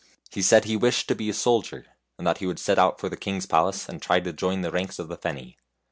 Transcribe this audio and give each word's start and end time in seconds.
He 0.31 0.41
said 0.41 0.65
he 0.65 0.75
wished 0.75 1.07
THE 1.09 1.13
HUNTSMAN'S 1.13 1.37
SON 1.37 1.53
83 1.57 1.77
to 1.77 1.79
be 1.79 1.83
a 1.83 1.85
soldier, 1.85 1.85
and 2.17 2.25
that 2.25 2.39
he 2.39 2.47
would 2.47 2.57
set 2.57 2.79
out 2.79 2.99
for 2.99 3.07
the 3.07 3.15
king's 3.15 3.45
palace, 3.45 3.87
and 3.87 4.01
try 4.01 4.19
to 4.19 4.33
join 4.33 4.61
the 4.61 4.71
ranks 4.71 4.97
of 4.97 5.09
the 5.09 5.15
Feni. 5.19 5.57